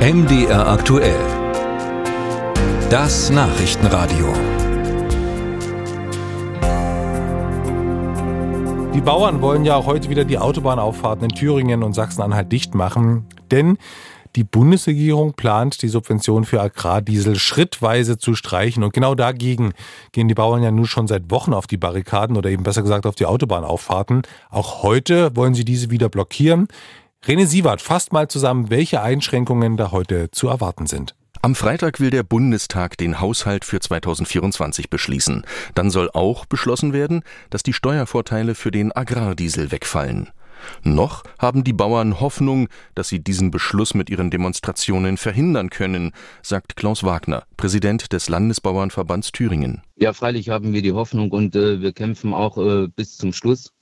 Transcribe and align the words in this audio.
MDR 0.00 0.66
aktuell. 0.66 1.20
Das 2.88 3.28
Nachrichtenradio. 3.28 4.32
Die 8.94 9.00
Bauern 9.02 9.42
wollen 9.42 9.66
ja 9.66 9.76
auch 9.76 9.84
heute 9.84 10.08
wieder 10.08 10.24
die 10.24 10.38
Autobahnauffahrten 10.38 11.24
in 11.24 11.36
Thüringen 11.36 11.82
und 11.82 11.92
Sachsen-Anhalt 11.92 12.50
dicht 12.50 12.74
machen, 12.74 13.26
denn 13.50 13.76
die 14.36 14.44
Bundesregierung 14.44 15.34
plant, 15.34 15.82
die 15.82 15.88
Subvention 15.88 16.44
für 16.44 16.62
Agrardiesel 16.62 17.36
schrittweise 17.36 18.16
zu 18.16 18.34
streichen. 18.34 18.84
Und 18.84 18.92
genau 18.94 19.14
dagegen 19.14 19.72
gehen 20.12 20.28
die 20.28 20.34
Bauern 20.34 20.62
ja 20.62 20.70
nun 20.70 20.86
schon 20.86 21.08
seit 21.08 21.30
Wochen 21.30 21.52
auf 21.52 21.66
die 21.66 21.76
Barrikaden 21.76 22.36
oder 22.36 22.48
eben 22.48 22.62
besser 22.62 22.82
gesagt 22.82 23.06
auf 23.06 23.16
die 23.16 23.26
Autobahnauffahrten. 23.26 24.22
Auch 24.48 24.82
heute 24.82 25.34
wollen 25.34 25.54
sie 25.54 25.64
diese 25.64 25.90
wieder 25.90 26.08
blockieren. 26.08 26.68
René 27.26 27.44
Sievert 27.44 27.82
fasst 27.82 28.14
mal 28.14 28.28
zusammen, 28.28 28.70
welche 28.70 29.02
Einschränkungen 29.02 29.76
da 29.76 29.90
heute 29.90 30.30
zu 30.30 30.48
erwarten 30.48 30.86
sind. 30.86 31.14
Am 31.42 31.54
Freitag 31.54 32.00
will 32.00 32.08
der 32.08 32.22
Bundestag 32.22 32.96
den 32.96 33.20
Haushalt 33.20 33.66
für 33.66 33.78
2024 33.78 34.88
beschließen. 34.88 35.44
Dann 35.74 35.90
soll 35.90 36.10
auch 36.14 36.46
beschlossen 36.46 36.94
werden, 36.94 37.22
dass 37.50 37.62
die 37.62 37.74
Steuervorteile 37.74 38.54
für 38.54 38.70
den 38.70 38.92
Agrardiesel 38.92 39.70
wegfallen. 39.70 40.30
Noch 40.82 41.22
haben 41.38 41.62
die 41.62 41.72
Bauern 41.72 42.20
Hoffnung, 42.20 42.68
dass 42.94 43.08
sie 43.08 43.22
diesen 43.22 43.50
Beschluss 43.50 43.94
mit 43.94 44.10
ihren 44.10 44.30
Demonstrationen 44.30 45.16
verhindern 45.16 45.70
können, 45.70 46.12
sagt 46.42 46.76
Klaus 46.76 47.04
Wagner, 47.04 47.44
Präsident 47.56 48.12
des 48.12 48.28
Landesbauernverbands 48.28 49.32
Thüringen. 49.32 49.82
Ja, 49.96 50.12
freilich 50.12 50.48
haben 50.48 50.72
wir 50.72 50.82
die 50.82 50.92
Hoffnung 50.92 51.30
und 51.30 51.54
äh, 51.54 51.80
wir 51.80 51.92
kämpfen 51.92 52.32
auch 52.32 52.56
äh, 52.56 52.88
bis 52.88 53.16
zum 53.16 53.32
Schluss. 53.32 53.72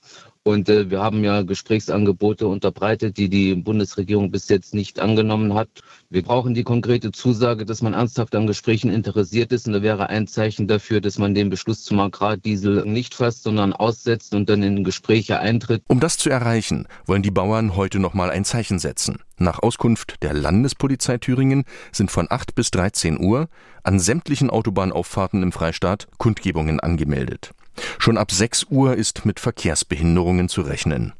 Und 0.43 0.69
äh, 0.69 0.89
wir 0.89 1.01
haben 1.01 1.23
ja 1.23 1.41
Gesprächsangebote 1.41 2.47
unterbreitet, 2.47 3.17
die 3.17 3.29
die 3.29 3.55
Bundesregierung 3.55 4.31
bis 4.31 4.47
jetzt 4.47 4.73
nicht 4.73 4.99
angenommen 4.99 5.53
hat. 5.53 5.69
Wir 6.09 6.23
brauchen 6.23 6.53
die 6.53 6.63
konkrete 6.63 7.11
Zusage, 7.11 7.65
dass 7.65 7.81
man 7.81 7.93
ernsthaft 7.93 8.33
an 8.35 8.47
Gesprächen 8.47 8.89
interessiert 8.89 9.51
ist. 9.51 9.67
Und 9.67 9.73
da 9.73 9.81
wäre 9.81 10.09
ein 10.09 10.27
Zeichen 10.27 10.67
dafür, 10.67 11.01
dass 11.01 11.17
man 11.17 11.35
den 11.35 11.49
Beschluss 11.49 11.83
zum 11.83 11.99
Agrardiesel 11.99 12.85
nicht 12.85 13.13
fasst, 13.13 13.43
sondern 13.43 13.73
aussetzt 13.73 14.33
und 14.33 14.49
dann 14.49 14.63
in 14.63 14.83
Gespräche 14.83 15.39
eintritt. 15.39 15.83
Um 15.87 15.99
das 15.99 16.17
zu 16.17 16.29
erreichen, 16.29 16.87
wollen 17.05 17.21
die 17.21 17.31
Bauern 17.31 17.75
heute 17.75 17.99
nochmal 17.99 18.29
ein 18.29 18.45
Zeichen 18.45 18.79
setzen. 18.79 19.19
Nach 19.37 19.59
Auskunft 19.59 20.23
der 20.23 20.33
Landespolizei 20.33 21.17
Thüringen 21.17 21.65
sind 21.91 22.11
von 22.11 22.27
8 22.29 22.55
bis 22.55 22.71
13 22.71 23.19
Uhr 23.19 23.49
an 23.83 23.99
sämtlichen 23.99 24.49
Autobahnauffahrten 24.49 25.43
im 25.43 25.51
Freistaat 25.51 26.07
Kundgebungen 26.17 26.79
angemeldet. 26.79 27.51
Schon 27.97 28.17
ab 28.17 28.31
6 28.31 28.67
Uhr 28.69 28.95
ist 28.95 29.25
mit 29.25 29.39
Verkehrsbehinderungen 29.39 30.49
zu 30.49 30.61
rechnen. 30.61 31.13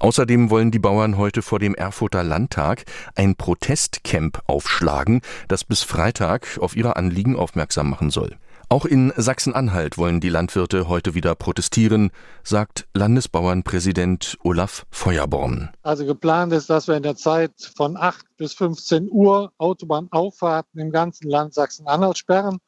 Außerdem 0.00 0.50
wollen 0.50 0.70
die 0.70 0.78
Bauern 0.78 1.16
heute 1.16 1.42
vor 1.42 1.58
dem 1.58 1.74
Erfurter 1.74 2.22
Landtag 2.22 2.84
ein 3.14 3.34
Protestcamp 3.36 4.42
aufschlagen, 4.46 5.22
das 5.48 5.64
bis 5.64 5.82
Freitag 5.82 6.58
auf 6.60 6.76
ihre 6.76 6.96
Anliegen 6.96 7.36
aufmerksam 7.36 7.90
machen 7.90 8.10
soll. 8.10 8.36
Auch 8.68 8.84
in 8.84 9.12
Sachsen-Anhalt 9.16 9.96
wollen 9.96 10.20
die 10.20 10.28
Landwirte 10.28 10.88
heute 10.88 11.14
wieder 11.14 11.36
protestieren, 11.36 12.10
sagt 12.42 12.88
Landesbauernpräsident 12.94 14.38
Olaf 14.42 14.86
Feuerborn. 14.90 15.70
Also 15.82 16.04
geplant 16.04 16.52
ist, 16.52 16.68
dass 16.68 16.88
wir 16.88 16.96
in 16.96 17.04
der 17.04 17.14
Zeit 17.14 17.52
von 17.76 17.96
8 17.96 18.26
bis 18.36 18.54
15 18.54 19.08
Uhr 19.08 19.52
Autobahnauffahrten 19.58 20.80
im 20.80 20.90
ganzen 20.90 21.28
Land 21.28 21.54
Sachsen-Anhalt 21.54 22.18
sperren. 22.18 22.58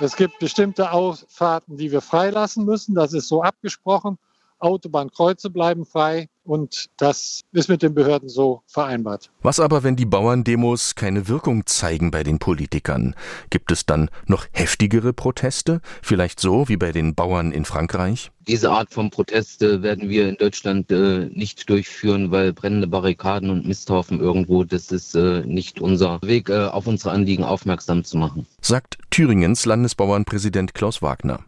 Es 0.00 0.16
gibt 0.16 0.38
bestimmte 0.38 0.92
Ausfahrten, 0.92 1.76
die 1.76 1.90
wir 1.90 2.00
freilassen 2.00 2.64
müssen. 2.64 2.94
Das 2.94 3.12
ist 3.12 3.28
so 3.28 3.42
abgesprochen. 3.42 4.18
Autobahnkreuze 4.58 5.50
bleiben 5.50 5.84
frei 5.84 6.28
und 6.48 6.86
das 6.96 7.42
ist 7.52 7.68
mit 7.68 7.82
den 7.82 7.94
Behörden 7.94 8.28
so 8.28 8.62
vereinbart. 8.66 9.30
Was 9.42 9.60
aber, 9.60 9.82
wenn 9.82 9.96
die 9.96 10.06
Bauerndemos 10.06 10.94
keine 10.94 11.28
Wirkung 11.28 11.66
zeigen 11.66 12.10
bei 12.10 12.22
den 12.22 12.38
Politikern? 12.38 13.14
Gibt 13.50 13.70
es 13.70 13.84
dann 13.84 14.10
noch 14.26 14.46
heftigere 14.52 15.12
Proteste? 15.12 15.80
Vielleicht 16.02 16.40
so 16.40 16.68
wie 16.68 16.76
bei 16.76 16.90
den 16.90 17.14
Bauern 17.14 17.52
in 17.52 17.64
Frankreich? 17.66 18.30
Diese 18.46 18.70
Art 18.70 18.90
von 18.90 19.10
Proteste 19.10 19.82
werden 19.82 20.08
wir 20.08 20.26
in 20.26 20.36
Deutschland 20.36 20.90
äh, 20.90 21.26
nicht 21.26 21.68
durchführen, 21.68 22.30
weil 22.30 22.54
brennende 22.54 22.86
Barrikaden 22.86 23.50
und 23.50 23.66
Misthaufen 23.66 24.18
irgendwo, 24.18 24.64
das 24.64 24.90
ist 24.90 25.14
äh, 25.14 25.42
nicht 25.44 25.82
unser 25.82 26.18
Weg, 26.22 26.48
äh, 26.48 26.64
auf 26.64 26.86
unsere 26.86 27.10
Anliegen 27.10 27.44
aufmerksam 27.44 28.04
zu 28.04 28.16
machen. 28.16 28.46
Sagt 28.62 28.96
Thüringens 29.10 29.66
Landesbauernpräsident 29.66 30.72
Klaus 30.72 31.02
Wagner. 31.02 31.40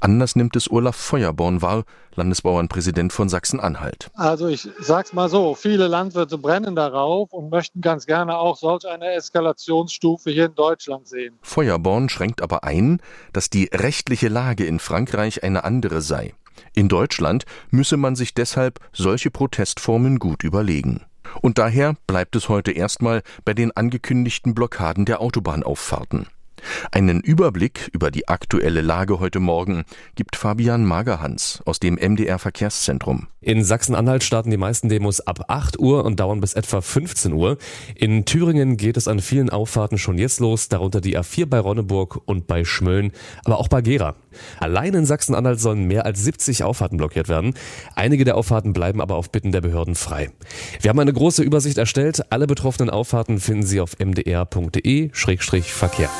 Anders 0.00 0.36
nimmt 0.36 0.56
es 0.56 0.70
Olaf 0.70 0.96
Feuerborn 0.96 1.62
wahr, 1.62 1.84
Landesbauernpräsident 2.14 3.12
von 3.12 3.28
Sachsen-Anhalt. 3.28 4.10
Also 4.14 4.48
ich 4.48 4.68
sag's 4.80 5.12
mal 5.12 5.28
so, 5.28 5.54
viele 5.54 5.86
Landwirte 5.86 6.38
brennen 6.38 6.74
darauf 6.74 7.32
und 7.32 7.50
möchten 7.50 7.80
ganz 7.80 8.06
gerne 8.06 8.38
auch 8.38 8.56
solch 8.56 8.86
eine 8.86 9.12
Eskalationsstufe 9.12 10.30
hier 10.30 10.46
in 10.46 10.54
Deutschland 10.54 11.08
sehen. 11.08 11.38
Feuerborn 11.42 12.08
schränkt 12.08 12.42
aber 12.42 12.64
ein, 12.64 13.00
dass 13.32 13.50
die 13.50 13.70
rechtliche 13.72 14.28
Lage 14.28 14.64
in 14.64 14.78
Frankreich 14.78 15.42
eine 15.42 15.64
andere 15.64 16.00
sei. 16.00 16.34
In 16.74 16.88
Deutschland 16.88 17.44
müsse 17.70 17.96
man 17.96 18.16
sich 18.16 18.34
deshalb 18.34 18.80
solche 18.92 19.30
Protestformen 19.30 20.18
gut 20.18 20.44
überlegen. 20.44 21.04
Und 21.42 21.58
daher 21.58 21.94
bleibt 22.06 22.36
es 22.36 22.48
heute 22.48 22.72
erstmal 22.72 23.22
bei 23.44 23.54
den 23.54 23.76
angekündigten 23.76 24.54
Blockaden 24.54 25.04
der 25.04 25.20
Autobahnauffahrten. 25.20 26.26
Einen 26.90 27.20
Überblick 27.20 27.90
über 27.92 28.10
die 28.10 28.28
aktuelle 28.28 28.80
Lage 28.80 29.20
heute 29.20 29.40
Morgen 29.40 29.84
gibt 30.14 30.36
Fabian 30.36 30.84
Magerhans 30.84 31.62
aus 31.64 31.80
dem 31.80 31.94
MDR 31.94 32.38
Verkehrszentrum. 32.38 33.28
In 33.42 33.64
Sachsen-Anhalt 33.64 34.22
starten 34.22 34.50
die 34.50 34.58
meisten 34.58 34.90
Demos 34.90 35.20
ab 35.20 35.46
8 35.48 35.78
Uhr 35.78 36.04
und 36.04 36.20
dauern 36.20 36.42
bis 36.42 36.52
etwa 36.52 36.82
15 36.82 37.32
Uhr. 37.32 37.56
In 37.94 38.26
Thüringen 38.26 38.76
geht 38.76 38.98
es 38.98 39.08
an 39.08 39.20
vielen 39.20 39.48
Auffahrten 39.48 39.96
schon 39.96 40.18
jetzt 40.18 40.40
los, 40.40 40.68
darunter 40.68 41.00
die 41.00 41.18
A4 41.18 41.46
bei 41.46 41.58
Ronneburg 41.58 42.20
und 42.26 42.46
bei 42.46 42.64
Schmölln, 42.64 43.12
aber 43.46 43.58
auch 43.58 43.68
bei 43.68 43.80
Gera. 43.80 44.14
Allein 44.58 44.92
in 44.92 45.06
Sachsen-Anhalt 45.06 45.58
sollen 45.58 45.86
mehr 45.86 46.04
als 46.04 46.22
70 46.22 46.64
Auffahrten 46.64 46.98
blockiert 46.98 47.30
werden. 47.30 47.54
Einige 47.94 48.24
der 48.24 48.36
Auffahrten 48.36 48.74
bleiben 48.74 49.00
aber 49.00 49.14
auf 49.14 49.30
Bitten 49.30 49.52
der 49.52 49.62
Behörden 49.62 49.94
frei. 49.94 50.30
Wir 50.80 50.90
haben 50.90 50.98
eine 50.98 51.14
große 51.14 51.42
Übersicht 51.42 51.78
erstellt. 51.78 52.30
Alle 52.30 52.46
betroffenen 52.46 52.90
Auffahrten 52.90 53.40
finden 53.40 53.64
Sie 53.64 53.80
auf 53.80 53.98
mdr.de-verkehr. 53.98 56.10